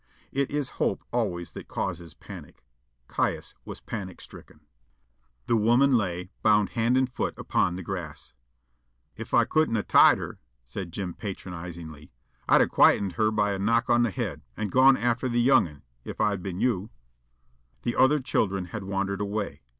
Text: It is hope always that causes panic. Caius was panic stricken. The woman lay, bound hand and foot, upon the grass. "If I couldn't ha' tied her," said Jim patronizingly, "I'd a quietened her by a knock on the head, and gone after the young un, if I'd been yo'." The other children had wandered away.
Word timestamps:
It 0.31 0.49
is 0.49 0.69
hope 0.81 1.03
always 1.13 1.51
that 1.51 1.67
causes 1.67 2.15
panic. 2.15 2.65
Caius 3.07 3.53
was 3.65 3.79
panic 3.81 4.19
stricken. 4.19 4.61
The 5.45 5.55
woman 5.55 5.95
lay, 5.95 6.31
bound 6.41 6.69
hand 6.69 6.97
and 6.97 7.07
foot, 7.07 7.35
upon 7.37 7.75
the 7.75 7.83
grass. 7.83 8.33
"If 9.15 9.31
I 9.35 9.45
couldn't 9.45 9.75
ha' 9.75 9.87
tied 9.87 10.17
her," 10.17 10.39
said 10.65 10.91
Jim 10.91 11.13
patronizingly, 11.13 12.11
"I'd 12.49 12.61
a 12.61 12.67
quietened 12.67 13.11
her 13.13 13.29
by 13.29 13.53
a 13.53 13.59
knock 13.59 13.91
on 13.91 14.01
the 14.01 14.09
head, 14.09 14.41
and 14.57 14.71
gone 14.71 14.97
after 14.97 15.29
the 15.29 15.39
young 15.39 15.67
un, 15.67 15.83
if 16.03 16.19
I'd 16.19 16.41
been 16.41 16.59
yo'." 16.59 16.89
The 17.83 17.95
other 17.95 18.19
children 18.19 18.65
had 18.73 18.83
wandered 18.83 19.21
away. 19.21 19.61